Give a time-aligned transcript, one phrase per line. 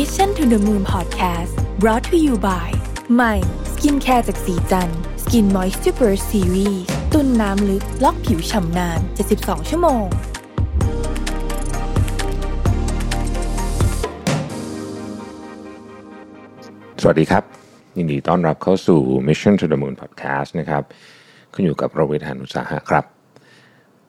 [0.00, 2.68] Mission to the Moon Podcast brought to you by
[3.14, 3.34] ใหม่
[3.72, 4.90] skincare จากศรีจัน
[5.22, 6.82] ทร์ Skin Moist Super Series
[7.12, 9.00] ตุนน้ำลึก ล็อกผิวฉ่ำนาน
[9.34, 10.04] 72 ชั่วโมง
[17.00, 17.44] สวัสดีครับ
[17.96, 20.82] ยินดีต้อนรับเข้าสู่ Mission to the Moon Podcast นะครับ
[21.54, 23.04] คุณอยู่กับรวิศ หาญอุตสาหะครับ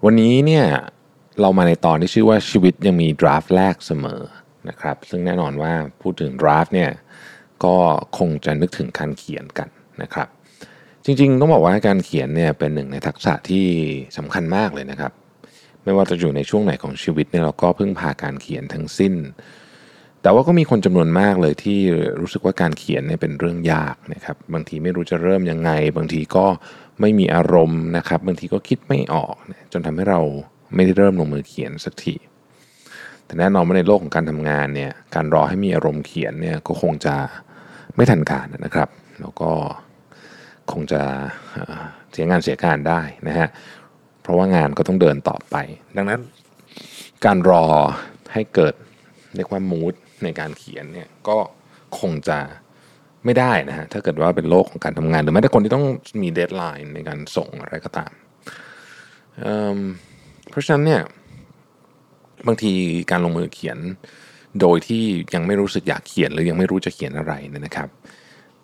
[0.06, 0.66] วันนี้เนี่ย
[1.42, 4.22] เรามาในตอนที่ชื่อว่าชีวิตยังมีดราฟต์แรกเสมอ
[4.70, 6.92] นะครับ ซึ่งแน่นอนว่าพูดถึงดราฟต์เนี่ย
[7.64, 7.76] ก็
[8.18, 9.70] คงจะนึกถึงการเขียนกัน
[10.02, 10.28] นะครับ
[11.06, 13.66] จริงๆต้องบอกว่าการเขียนเนี่ยเป็นหนึ่งในทักษะที่
[14.18, 15.12] สำคัญมากเลยนะครับ
[15.84, 19.14] ไม่ว่าจะอยู่ในช่วงไหนของชีวิตเนี่ยเราก็พึ่งพาการเขียนทั้งสิ้น
[20.22, 21.80] แต่ว่าก็มีคนจำนวนมากเลยที่
[22.20, 26.46] รู้สึกว่าการเขียนเนี่ยเป็นเรื่องยากนะครับ บางทีไม่รู้จะเริ่มยังไง บางทีก็
[27.02, 29.36] ไม่มีอารมณ์นะครับ บางทีก็คิดไม่ออก
[29.72, 30.22] จนทำให้เรา
[30.76, 32.16] ไม่ได้เริ่มลงมือเขียนสักที
[33.26, 37.16] แต่แน่นอนว่าในโลกของการทำงานเนี่ยการรอให้มีอารมณ์เขียนเนี่ยก็คงจะ
[37.96, 38.90] ไม่ทันการนะครับ
[39.22, 39.52] แล้วก็
[40.72, 41.02] คงจะ
[42.12, 43.48] เสียงานเสียการได้นะฮะ
[44.22, 45.56] เพราะว่างานก็ต้องเดินต่อไป
[45.98, 46.20] ดังนั้น
[47.26, 47.66] การรอ
[48.34, 48.74] ให้เกิด
[49.36, 51.38] เรียกว่ามูดในการเขียนเนี่ยก็
[52.00, 52.40] คงจะ
[53.26, 55.86] ไม่ได้นะฮะถ้าเกิดว่าเป็นโลกของการทำงาน หรือแม้แต่คนที่ต้อง
[56.22, 58.12] มีเดทไลน์ในการส่งอะไรก็ตาม
[59.40, 59.80] เอิ่ม
[60.50, 61.02] เพราะฉะนั้นเนี่ย
[62.48, 62.74] บางที
[63.12, 63.78] การลงมือเขียน
[64.62, 67.34] โดยที่ยังไม่รู้สึกอยากเขียนหรือยังไม่รู้จะเขียนอะไร
[67.66, 67.90] นะครับ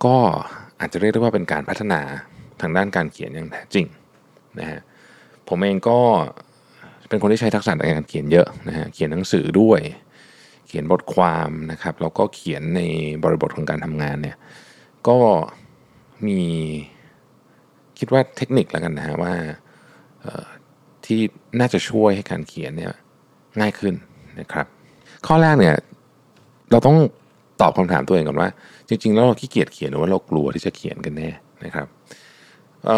[0.04, 0.16] ก็
[0.80, 2.02] อาจจะเรียกได้ว่าเป็นการพัฒนา
[2.62, 3.86] ทางด้านการเขียนอย่างแท้จริง
[4.60, 4.80] นะฮะ
[5.48, 6.00] ผมเองก็
[7.10, 9.80] เป็นคนที่ใช้ทักษะในการเขียนเยอะนะฮะเขียนหนังสือด้วย
[10.68, 12.82] เขียนบทความนะครับแล้วก็เขียนใน
[13.24, 14.38] บริบทของการทำงานเนี่ย
[15.08, 15.18] ก็
[16.28, 16.40] มี
[18.00, 19.34] คิดว่าเทคนิคแล้วกันนะฮะว่า
[21.06, 21.20] ที่
[21.60, 22.94] น่าจะช่วยให้การเขียนเนี่ย
[23.60, 23.94] ง่ายขึ้น
[24.40, 24.66] นะครับ
[25.28, 25.76] ข้อแรกเนี่ย
[26.72, 26.98] เราต้อง
[27.62, 28.50] ตอบคำถามตัวเองก่อนว่า
[28.88, 31.30] จริง ๆ แล้วเราขี้เกียจเขียนหรือว่าเรากลัวที่จะเขียนกันแน่
[31.66, 31.88] นะครับ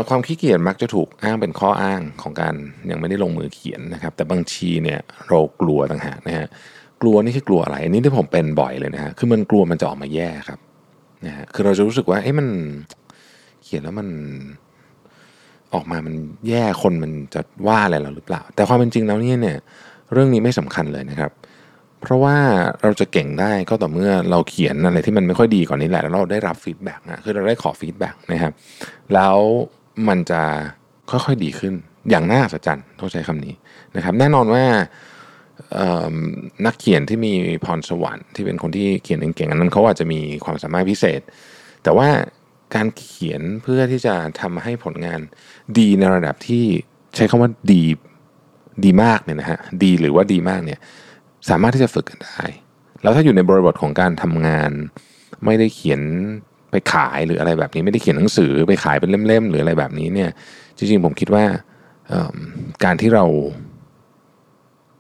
[0.10, 2.56] ความขี้เกียจมักจะถูกอ้างเป็นข้ออ้างของการ
[2.90, 5.00] ยังไม่ได้ลงมือเขียนนะครับ แต่บางทีเนี่ย
[5.30, 6.48] เรากลัวต่างหากนะฮะ
[7.02, 10.60] กลัวนี่คือกลัวอะไรอันนี้ที่ผมเป็นบ่อยเลยนะฮะคือมันกลัวมันจะออกมาแย่ครับ
[11.26, 12.48] นะฮะคือเราจะรู้สึกว่าเอ้มัน
[13.64, 14.08] เขียนแล้วมัน
[15.74, 16.16] ออกมามัน
[16.48, 19.58] แย่คนมันจะว่าอะไรเราหรือเปล่า แต่ความเป็นจริงแล้วเนี่ยเนี่ย
[20.14, 21.32] เรื่องนี้ไม่สำคัญเลยนะครับ
[22.02, 22.38] เพราะว่า
[22.82, 28.54] เราจะเก่งได้ก็ต่อเมื่อเราเขียนอะไรที่มันไม่ค่อยดีก่อนนี้แหละแล้วเราได้รับ feedback นะคือเราได้ขอ feedback นะครับ
[29.14, 29.38] แล้ว
[30.08, 30.42] มันจะ
[31.10, 31.74] ค่อยๆดีขึ้น
[32.10, 33.54] อย่างน่าอัศจรรย์ต้องใช้คำนี้
[33.96, 34.66] นะครับ แน่นอนว่า
[36.66, 37.34] นักเขียนที่มี
[37.66, 41.22] พรสวรรค์ที่เป็นคนที่เขียนเก่งๆอันนั้นเขาอาจจะมีความสามารถพิเศษ
[41.84, 42.10] แต่ว่า
[42.76, 45.20] การเขียนเพื่อที่จะทำให้ผลงาน
[45.80, 46.66] ดีในระดับที่
[47.16, 47.84] ใช้คำว่าดี
[48.86, 50.80] ดีมากเนี่ยนะฮะดีหรือว่าดีมากเนี่ย
[51.50, 52.42] สามารถที่จะฝึกกันได้
[53.02, 54.72] แล้วถ้าอยู่ในบริบทของการทำงาน
[55.46, 56.02] ไม่ได้เขียน
[56.72, 60.30] ไปขายหรืออะไรแบบนี้ไม่ได้เขียนหนังสือไปขายเป็นเล่มๆหรืออะไรแบบนี้เนี่ย
[60.78, 61.46] จริงๆผมคิดว่า
[62.84, 63.26] การที่เรา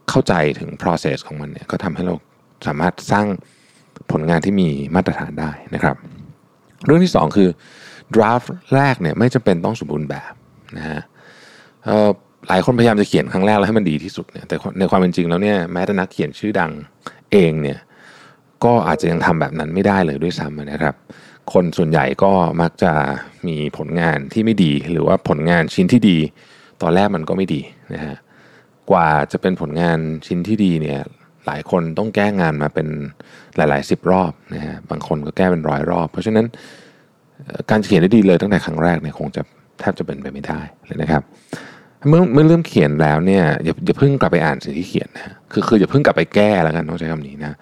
[0.09, 2.13] เข้าใจถึง process ของมันเนี่ยก็ทำให้เรา
[2.67, 3.27] สามารถสร้าง
[4.11, 5.95] ผลงานที่มีมาตรฐานได้นะครับ
[6.85, 7.49] เรื่องที่สองคือ
[8.15, 10.33] draft แรกเนี่ยไม่จำเป็นต้องสมบูรณ์แบบ
[10.77, 11.01] นะฮะ
[12.47, 16.71] หลายคนพยายามจะเขียนครั้งแรกแล้วให้มันดีที่สุดเนี่ยแต่ในความเป็นจริงแล้วเนี่ยแม้แต่นักเขียนชื่อดัง
[17.31, 17.79] เองเนี่ย
[18.63, 20.95] ก็อาจจะยังทำแบบนั้นไม่ได้เลยด้วยซ้ำนะครับ
[21.53, 22.31] คนส่วนใหญ่ก็
[22.61, 22.91] มักจะ
[23.47, 26.17] มีผลงานที่ไม่ดี หรือว่าผลงานชิ้นที่ดี
[26.81, 27.61] ตอนแรกมันก็ไม่ดี
[27.93, 28.15] นะฮะ
[28.91, 30.99] กว่าจะเป็นผลงานชิ้นที่ดีเนี่ย
[31.45, 32.87] หลายคนต้องแก้งานมาเป็น
[33.55, 36.45] หลายๆสิบรอบนะฮะบางคนก็แก้เป็นร้อยรอบ เพราะฉะนั้น
[37.69, 39.41] การเขียนได้ดีเลยตั้งแต่ครั้งแรกเนี่ยคงจะ
[39.79, 41.23] แทบจะเป็นไปไม่ได้เลยนะครับ
[42.07, 47.57] เมื่อเมื่อเริ่มเขียนแล้วเนี่ยอย่าอย่าเพิ่งกลับไปอ่านสิ่งที่เขียนนะคือคืออย่าเพิ่งกลับไปแก้แล้วกันต้องใช้คำนี้นะ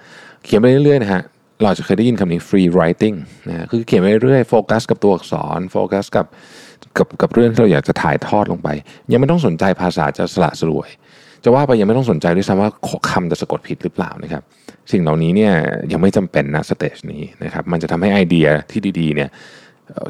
[0.45, 1.21] เขียนไปเรื่อยๆนะฮะ
[1.63, 3.15] เราจะเคยได้ยินคำนี้ free writing
[3.49, 6.25] นะคือเขียนไปเรื่อยโฟกัสกับตัวอักษรโฟกัสกับ
[6.97, 8.69] กับกับเรื่องที่เราอยากจะถ่ายทอดลงไป
[9.11, 10.89] ยังไม่ต้องสนใจภาษาจะสละสลวย
[11.43, 12.69] จะว่าไปยังไม่ต้องสนใจด้วยซ้ำว่า
[13.09, 14.43] คำจะสะกดผิดหรือเปล่านะครับ
[14.91, 15.53] สิ่งเหล่านี้เนี่ย
[15.91, 19.29] ยังไม่จำเป็นนะ stage นี้นะครับมันจะทำให้ไอเดียที่ดีๆเนี่ย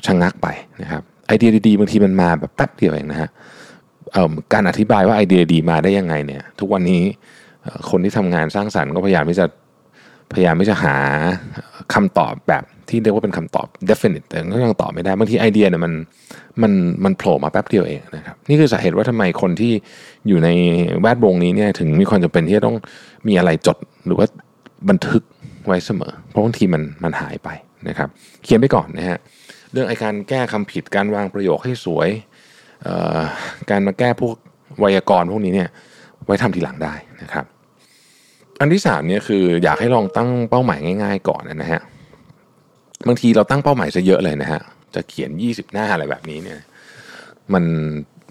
[0.06, 0.48] ชะงักไป
[0.82, 7.02] นะครับไอเดียดีๆบางทีมันมาแบบแป๊บเดียวเองนะฮะเการอธิบายว่าไอเดียดีมาได้ยังไงเนี่ย ทุกวันนี้
[7.90, 9.46] คนที่ทำงานสร้างสรรค์ก็พยายามที่จะ
[10.34, 10.98] พยายามที่จะหา
[11.94, 15.94] คำตอบแบบที่เรียกว่าเป็นคำตอบ definite แต่ก็ยังตอบไม่ได้บางทีไอเดียเนี่ยมัน
[16.62, 16.72] มัน
[17.04, 19.74] มันโผล่มาแป๊บเดียวเองนะครับนี่คือสาเหตุว่าทำไมคนที่
[20.28, 20.50] อยู่ใน
[21.02, 22.76] แวดวงนี้เนี่ยถึงมีความจำเป็นที่จะต้อง
[23.28, 24.26] มีอะไรจดหรือว่า
[24.90, 25.24] บันทึก
[25.68, 27.50] ไว้เสมอ เพราะบางทีมันมันหายไป
[27.88, 28.10] นะครับ
[28.44, 29.20] เขียนไปก่อนนะฮะ
[29.72, 32.10] เรื่องไอการแก้คำผิดการวางประโยคให้สวย
[33.70, 34.36] การมาแก้พวก
[34.80, 35.70] ไวยากรณ์พวกนี้เนี่ย
[36.26, 37.46] ไว้ทำทีหลังได้นะครับ
[38.60, 41.82] อันที่สามเนี่ยคืออยากให้ลองตั้งเป้าหมายง่าย ๆ ก่อนนะฮะ
[43.08, 44.62] บางทีเราตั้งเป้าหมายซะเยอะเลยนะฮะ
[44.96, 46.60] จะเขียน 20 หน้าอะไรแบบนี้เนี่ย
[47.54, 47.64] มัน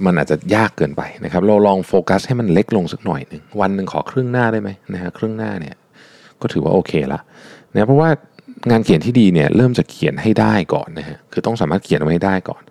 [0.04, 5.76] มันอาจจะยากเกินไปนะครับ เราลองโฟกัสให้มันเล็กลงสักหน่อยหนึ่งวันหนึ่งขอครึ่งหน้าได้ไหมนะฮะครึ่งหน้าเนี่ย
[6.40, 7.20] ก็ถือว่าโอเคละ
[7.72, 8.10] นะเพราะว่า
[8.70, 12.62] งานเขียนที่ดีเนี่ยเริ่มจะเขียนให้ได้ก่อนนะฮะคือต้องสามารถเขียนไว้ได้ก่อน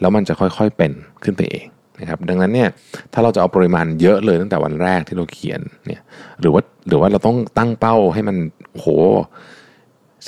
[0.00, 0.92] แล้วมันจะค่อยๆเป็น
[1.24, 1.66] ขึ้นไปเอง
[2.00, 2.68] นะครับดังนั้นเนี่ย
[3.12, 6.02] ถ้าเราจะเอาปริมาณเยอะเลยตั้งแต่วันแรกที่เราเขียนเนี่ย
[6.40, 8.36] หรือว่าหรือว่าเราต้องตั้งเป้าให้มัน
[8.72, 8.86] โห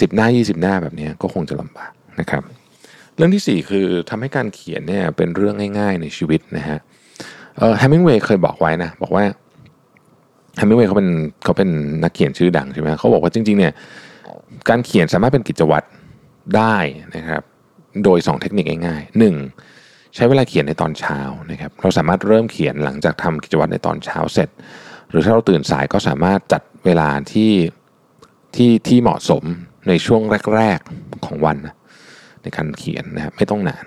[0.01, 2.43] สิบหน้า 20 หน้าแบบนี้ก็คงจะลำบากนะครับ
[3.17, 6.79] เรื่องที่ 4 คือทำให้การเขียนเนี่ยเป็นเรื่องง่ายๆในชีวิตนะฮะ
[7.79, 9.25] แฮมมิงเวย์เคยบอกไว้นะบอกว่า
[10.57, 11.09] แฮมมิงเวย์เขาเป็น
[11.45, 11.71] เขาเป็น
[12.03, 13.73] นักเขียนชื่อดังใช่ไหมเขาบอกว่าจริงๆเนี่ย
[14.69, 15.87] การเขียนสามารถเป็นกิจวัตร
[16.57, 16.77] ได้
[17.17, 17.43] นะครับ
[18.05, 19.21] โดย 2 เทคนิคง่ายๆ
[19.61, 20.15] 1.
[20.15, 21.21] ใช้เวลาเขียนในตอนเช้า
[21.51, 24.49] นะครับ เราสามารถเริ่มเขียนหลังจากทำกิจวัตรในตอนเช้าเสร็จ
[25.11, 27.53] หรือถ้าเราตื่นสายก็สามารถจัดเวลาที่
[28.57, 29.45] ที่ที่เหมาะสม
[29.89, 30.23] ในช่วง
[30.57, 31.75] แรก ๆของวันนะ
[32.43, 33.85] ในการเขียนนะครับไม่ต้องนาน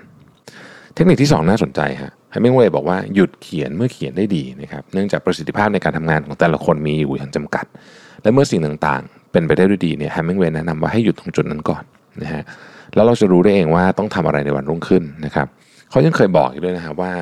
[0.94, 7.66] เทคนิคที่ 2 น่าสนใจฮะไฮมิงเวย์บอกว่าหยุดเขียนเมื่อเขียนได้ดีนะครับเนื่องจากประสิทธิภาพในการทำงานของแต่ละคนมีอยู่อย่างจำกัด
[8.22, 11.82] และเมื่อสิ่งต่างๆ เป็นไปได้ด้วยดีเนี่ยไฮมิงเวย์แนะนำว่าให้หยุดตรงจุดนั้นก่อน
[12.22, 12.42] นะฮะ
[12.94, 15.46] แล้วเราจะรู้ได้เองว่าต้องทำอะไรในวันรุ่งขึ้นนะครับ
[15.90, 17.12] เขายังเคยบอกอีกด้วยนะครับว่า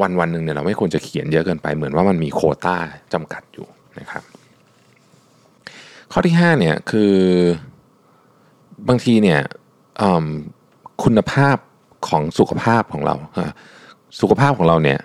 [0.00, 2.76] วันวันหนึ่งเนี่ยเราไม่ควรจะเขียนเยอะเกินไปเหมือนว่ามันมีโคต้า
[3.12, 3.66] จำกัดอยู่
[3.98, 4.22] นะครับ
[6.12, 7.14] ข้อที่5เนี่ยคือ
[8.88, 9.40] บางทีเนี่ย
[11.04, 11.56] คุณภาพ
[12.08, 13.14] ของสุขภาพของเรา
[14.20, 14.98] สุขภาพของเราเนี่ย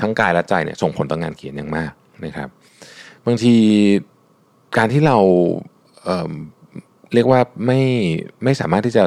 [0.00, 1.92] ทั้งกายและใจเนี่ยส่งผลต่องานเขียนอย่างมาก
[2.24, 2.48] นะครับ
[3.26, 3.54] บางที
[4.76, 5.18] การที่เรา
[6.04, 7.80] เเรียกว่าไม่
[8.44, 9.04] ไม่สามารถที่จะ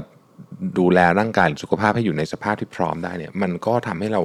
[0.79, 4.21] ดูแลร่างกายหรือสุขภาพให้อยู่ในสภาพที่พร้อมได้เนี่ยมันก็ทำให้เรา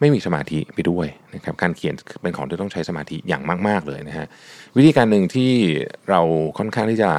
[0.00, 4.26] ไม่มีสมาธิไปด้วยนะครับการเขียนเป็นของที่ต้องใช้สมาธิอย่างมาก ๆ เลยนะฮะ
[4.76, 5.52] วิธีการหนึ่งที่
[6.10, 6.20] เรา
[6.58, 7.10] ค่อนข้างที่จะ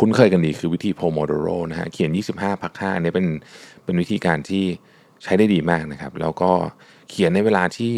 [0.00, 3.26] คุ้นเคยกันดีคือวิธีโพโมโดโรนะฮะเขียน 25 พัก5เนี่ยเป็น
[3.84, 4.64] เป็นวิธีการที่
[5.22, 6.52] ใช้ได้ดีมากนะครับ แล้วก็
[7.10, 7.94] เขียนในเวลาที่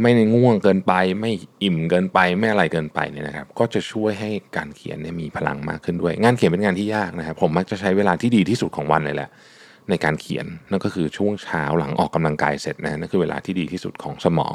[0.00, 1.32] ไม่ง่วงเกินไป ไม่
[1.62, 9.30] อิ่มเกินไป ไม่อะไรเกินไปเนี่ยนะครับ ก็จะช่วยให้การเขียนเนี่ยมีพลังมากขึ้นด้วย งานเขียนเป็นงานที่ยากนะครับ ผมมักจะใช้เวลาที่ดีที่สุดของวันเลยแหละ
[9.90, 14.54] ในการเขียนนั่นก็คือช่วงเช้าหลังออกกำลังกายเสร็จนะนั่นคือเวลาที่ดีที่สุดของสมอง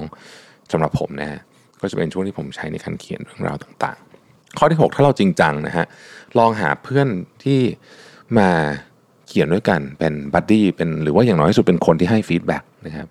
[0.71, 1.39] สำหรับผมนะฮะ
[1.81, 5.85] ก็จะเป็นช่วงที่ผมใช้ในการเขียนเรื่องราวต่างๆ ข้อที่ 6 ถ้าเราจริงจังนะฮะ
[6.37, 7.07] ลองหาเพื่อน
[7.43, 7.59] ที่
[8.37, 8.49] มา
[9.27, 13.07] เขียนด้วยกันเป็น buddy เป็นหรือว่าอย่างน้อยที่สุดเป็นคนที่ให้ feedback นะครับ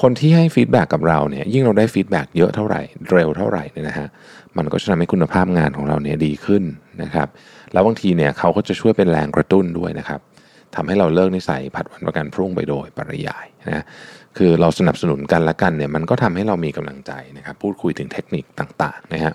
[0.00, 2.80] คนที่ให้ feedback กับเราเนี่ยยิ่งเราได้ feedback เยอะเท่าไหร่
[3.12, 4.08] เร็วเท่าไหร่เนี่ยนะฮะ
[4.56, 6.62] มันก็จะทำให้คุณภาพงานของเราเนี่ยดีขึ้น
[7.02, 7.28] นะครับ
[7.72, 10.20] แล้วบางทีเนี่ยเขาก็จะช่วยเป็นแรงกระตุ้นด้วยนะครับ
[10.74, 13.84] ทำให้เราเลิกนิสัยผัดวันประกันพรุ่งไปโดยปริยายนะ
[14.38, 19.34] คือเราสนับสนุนกันและกันเนี่ยมันก็ทำให้เรามีกำลังใจนะครับพูดคุยถึงเทคนิคต่างๆนะฮะ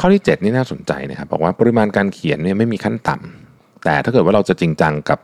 [0.00, 5.18] ข้อที่ 7 นี่น่าสนใจนะครับบอกว่าปริมาณการเขียนเนี่ยไม่มีขั้นต่ำแต่ถ้าเกิดว่าเราจะจริงจังกับ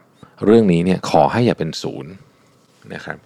[0.45, 2.13] เรื่องนี้เนี่ยขอให้อย่าเป็นศูนย์
[2.95, 3.17] นะครับ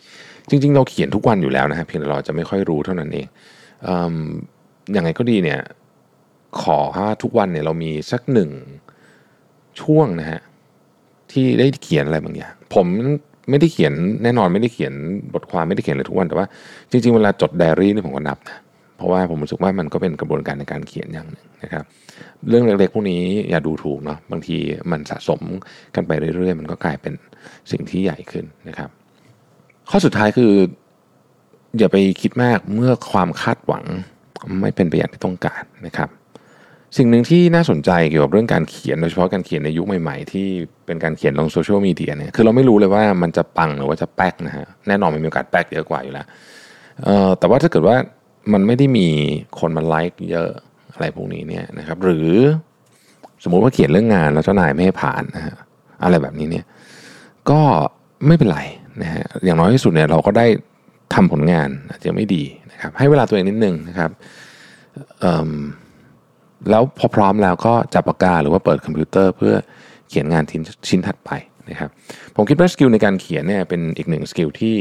[0.50, 3.27] จริง ๆ เราเขียนทุกวันอยู่แล้วนะครับเพียงแต่เราจะไม่ค่อยรู้เท่านั้นเอง
[4.93, 5.61] อย่างไรก็ดีเนี่ย
[6.62, 8.50] ขอว่าทุกวันเนี่ยเรามีสักหนึ่ง
[9.81, 10.41] ช่วงนะฮะ
[11.33, 12.87] ที่ได้เขียนอะไรบางอย่าง ผม
[13.50, 13.93] ไม่ได้เขียน
[14.25, 14.93] แน่นอนไม่ได้เขียน
[15.35, 16.47] บทความไม่ได้เขียนเลยทุกวันแต่ว่า
[16.91, 18.59] จริง ๆ เวลาจดไดอารี่นี่ผมก็นับนะ
[18.97, 21.85] เพราะว่าผมรู้สึกว่ามันก็เป็นกระบวนการในการเขียนอย่างหนึ่งนะครับ
[22.49, 24.56] เรื่องเล็กๆพวกนี้อย่าดูถูกเนาะบางที
[24.91, 25.41] มันสะสม
[25.94, 27.15] กันไปเรื่อยๆ มันก็กลายเป็น
[27.70, 28.91] สิ่งที่ใหญ่ขึ้นนะครับ
[29.91, 30.53] ข้อสุดท้ายคือ
[31.79, 33.84] อย่าไปคิดมากเมื่อความคาดหวัง
[34.60, 36.08] ไม่เป็นไปอย่างที่ต้องการนะครับ
[36.96, 40.46] สิ่งหนึ่งที่น่าสนใจเกี่ยวกับเรื่องการเขียนโดยเฉพาะการเขียนในยุคใหม่ๆ ที่
[40.86, 46.27] เป็นการเขียนลงโซเชียลมีเดียเนี่ยคือเราไม่รู้เลยว่ามันจะปังหรือว่าจะแป๊กนะฮะแน่นอนมันมีโอกาสแป๊กเยอะกว่าอยู่แล้ว
[47.39, 47.96] แต่ว่าถ้าเกิดว่า
[48.53, 49.08] มันไม่ได้มี
[49.60, 50.51] คนมาไลค์เยอะ
[50.93, 52.29] อะไรพวกนี้เนี่ยนะครับ หรือ
[53.44, 55.56] สมมุติว่าเขียนเรื่องงานแล้วเจ้านายไม่ให้ผ่านนะฮะ
[56.03, 56.65] อะไรแบบนี้เนี่ย
[57.51, 57.60] ก็
[58.27, 58.60] ไม่เป็นไร
[59.01, 60.46] นะฮะอย่างน้อยที่สุดเนี่ยเราก็ได้
[61.15, 64.11] ทำผลงานอาจจะไม่ดีนะครับให้เวลาตัวเองนิดนึงนะครับ
[66.70, 69.55] แล้วพอพร้อมแล้วก็จับปากกาหรือว่าเปิดคอมพิวเตอร์เพื่อ
[70.08, 70.44] เขียนงาน
[70.89, 71.31] ชิ้นถัดไป
[71.70, 71.91] นะครับ
[72.37, 74.75] ผมคิดว่า skill ในการเขียนเนี่ยเป็นอีกหนึ่ง skill ที่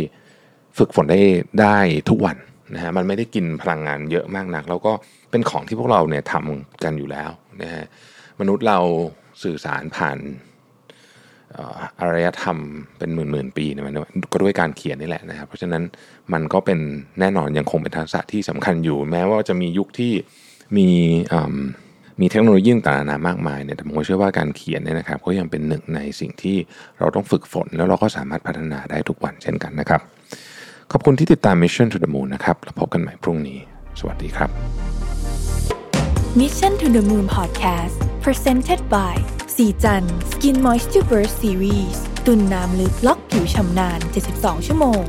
[0.78, 1.22] ฝึกฝนได้
[1.62, 1.78] ได้
[2.10, 2.38] ทุกวัน
[2.74, 4.92] นะฮะมันไม่ได้กินพลังงานเยอะมากนัก แล้วก็
[5.32, 7.30] เป็นของที่พวกเราเนี่ยทำกันอยู่แล้ว
[7.62, 7.86] นะฮะ
[8.40, 8.80] มนุษย์เรา
[9.44, 10.18] สื่อสารผ่าน
[12.00, 12.58] อารยธรรม
[12.98, 13.96] เป็นหมื่นๆปีเนี่ยมัน
[14.32, 15.84] ก็ด้วยการเขียนนี่แหละนะครับ เพราะฉะนั้น
[16.34, 16.80] มันก็เป็น
[17.20, 20.14] แน่นอนยังคงเป็นทักษะที่สำคัญอยู่ แม้ว่าจะมียุคที่
[20.78, 20.88] มี
[22.22, 26.58] มีเทคโนโลยีต่างๆนามากมายเนี่ยแต่ผมเชื่อว่าการเขียนเนี่ยนะครับก็ยังเป็นหนึ่งในสิ่งที่
[27.00, 30.02] เราต้องฝึกฝน แล้วเราก็สามารถพัฒนาได้ทุกวันเช่นกันนะครับ
[30.92, 33.60] ขอบคุณที่ติดตาม Mission to the Moon นะครับแล้วพบกันใหม่พรุ่งนี้
[34.00, 34.50] สวัสดีครับ
[36.40, 39.16] Mission to the Moon Podcast Presented by
[39.62, 44.00] สีจัน Skin Moisture Burst Series ตุ่นน้ำลึกล็อกผิวชำนาน
[44.34, 45.04] 72 ชั่วโมง